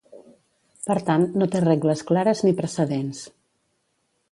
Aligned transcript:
Per 0.87 0.95
tant, 1.09 1.25
no 1.41 1.47
té 1.57 1.61
regles 1.65 2.03
clares 2.13 2.43
ni 2.47 2.55
precedents. 2.65 3.23